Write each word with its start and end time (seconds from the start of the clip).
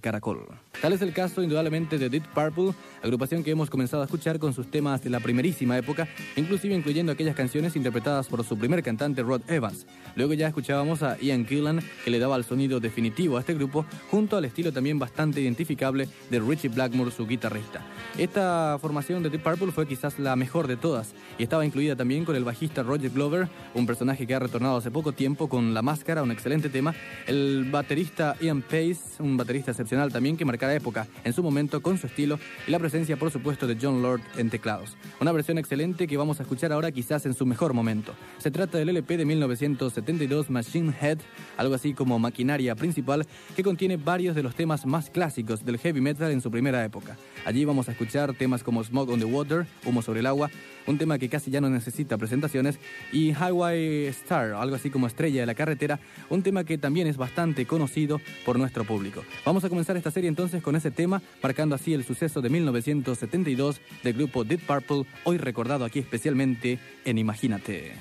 Caracol. 0.00 0.46
Tal 0.80 0.94
es 0.94 1.02
el 1.02 1.12
caso 1.12 1.42
indudablemente 1.42 1.98
de 1.98 2.08
Deep 2.08 2.24
Purple, 2.32 2.72
agrupación 3.02 3.44
que 3.44 3.50
hemos 3.50 3.68
comenzado 3.68 4.02
a 4.02 4.06
escuchar 4.06 4.38
con 4.38 4.54
sus 4.54 4.70
temas 4.70 5.04
de 5.04 5.10
la 5.10 5.20
primerísima 5.20 5.76
época, 5.76 6.08
inclusive 6.36 6.74
incluyendo 6.74 7.12
aquellas 7.12 7.36
canciones 7.36 7.76
interpretadas 7.76 8.28
por 8.28 8.42
su 8.44 8.56
primer 8.56 8.82
cantante 8.82 9.22
Rod 9.22 9.42
Evans. 9.46 9.86
Luego 10.16 10.32
ya 10.32 10.48
escuchábamos 10.48 11.02
a 11.02 11.18
Ian 11.18 11.46
Gillan, 11.46 11.82
que 12.02 12.10
le 12.10 12.18
daba 12.18 12.36
el 12.36 12.44
sonido 12.44 12.80
definitivo 12.80 13.36
a 13.36 13.40
este 13.40 13.52
grupo, 13.52 13.84
junto 14.10 14.38
al 14.38 14.46
estilo 14.46 14.72
también 14.72 14.98
bastante 14.98 15.42
identificable 15.42 16.08
de 16.30 16.40
Richie 16.40 16.70
Blackmore, 16.70 17.10
su 17.10 17.26
guitarrista. 17.26 17.82
Esta 18.16 18.78
formación 18.80 19.22
de 19.22 19.28
Deep 19.28 19.42
Purple 19.42 19.70
fue 19.70 19.86
quizás 19.86 20.18
la 20.18 20.34
mejor 20.34 20.66
de 20.66 20.78
todas, 20.78 21.12
y 21.36 21.42
estaba 21.42 21.66
incluida 21.66 21.94
también 21.94 22.24
con 22.24 22.36
el 22.36 22.44
bajista 22.44 22.82
Roger 22.82 23.10
Glover, 23.10 23.48
un 23.74 23.84
personaje 23.84 24.26
que 24.26 24.34
ha 24.34 24.38
retornado 24.38 24.78
hace 24.78 24.90
poco 24.90 25.12
tiempo 25.12 25.50
con 25.50 25.74
La 25.74 25.82
Máscara, 25.82 26.22
un 26.22 26.30
excelente 26.30 26.70
tema, 26.70 26.94
el 27.26 27.68
baterista 27.70 28.34
Ian 28.40 28.62
Pace, 28.62 29.00
un 29.18 29.36
baterista 29.36 29.73
excepcional 29.74 30.12
también 30.12 30.36
que 30.36 30.44
marcará 30.44 30.74
época 30.74 31.06
en 31.24 31.32
su 31.32 31.42
momento 31.42 31.82
con 31.82 31.98
su 31.98 32.06
estilo 32.06 32.38
y 32.66 32.70
la 32.70 32.78
presencia 32.78 33.16
por 33.16 33.30
supuesto 33.30 33.66
de 33.66 33.76
John 33.80 34.02
Lord 34.02 34.22
en 34.36 34.50
teclados. 34.50 34.96
Una 35.20 35.32
versión 35.32 35.58
excelente 35.58 36.06
que 36.06 36.16
vamos 36.16 36.40
a 36.40 36.44
escuchar 36.44 36.72
ahora 36.72 36.92
quizás 36.92 37.26
en 37.26 37.34
su 37.34 37.44
mejor 37.46 37.74
momento. 37.74 38.14
Se 38.38 38.50
trata 38.50 38.78
del 38.78 38.88
LP 38.88 39.16
de 39.16 39.24
1972 39.24 40.50
Machine 40.50 40.94
Head, 41.00 41.18
algo 41.56 41.74
así 41.74 41.92
como 41.92 42.18
maquinaria 42.18 42.74
principal 42.74 43.26
que 43.56 43.62
contiene 43.62 43.96
varios 43.96 44.34
de 44.34 44.42
los 44.42 44.54
temas 44.54 44.86
más 44.86 45.10
clásicos 45.10 45.64
del 45.64 45.78
heavy 45.78 46.00
metal 46.00 46.30
en 46.30 46.40
su 46.40 46.50
primera 46.50 46.84
época. 46.84 47.16
Allí 47.44 47.64
vamos 47.64 47.88
a 47.88 47.92
escuchar 47.92 48.34
temas 48.34 48.62
como 48.62 48.82
Smoke 48.82 49.10
on 49.10 49.18
the 49.18 49.24
Water, 49.24 49.66
Humo 49.84 50.02
sobre 50.02 50.20
el 50.20 50.26
agua, 50.26 50.50
un 50.86 50.98
tema 50.98 51.18
que 51.18 51.28
casi 51.28 51.50
ya 51.50 51.60
no 51.60 51.70
necesita 51.70 52.18
presentaciones, 52.18 52.78
y 53.12 53.30
Highway 53.30 54.06
Star, 54.06 54.52
algo 54.52 54.76
así 54.76 54.90
como 54.90 55.06
Estrella 55.06 55.40
de 55.40 55.46
la 55.46 55.54
Carretera, 55.54 56.00
un 56.30 56.42
tema 56.42 56.64
que 56.64 56.78
también 56.78 57.06
es 57.06 57.16
bastante 57.16 57.66
conocido 57.66 58.20
por 58.44 58.58
nuestro 58.58 58.84
público. 58.84 59.24
Vamos 59.44 59.63
a 59.64 59.68
comenzar 59.68 59.96
esta 59.96 60.10
serie 60.10 60.28
entonces 60.28 60.62
con 60.62 60.76
ese 60.76 60.90
tema, 60.90 61.22
marcando 61.42 61.74
así 61.74 61.94
el 61.94 62.04
suceso 62.04 62.40
de 62.40 62.50
1972 62.50 63.80
del 64.02 64.14
grupo 64.14 64.44
Deep 64.44 64.60
Purple, 64.60 65.04
hoy 65.24 65.38
recordado 65.38 65.84
aquí 65.84 65.98
especialmente 65.98 66.78
en 67.04 67.18
Imagínate. 67.18 67.92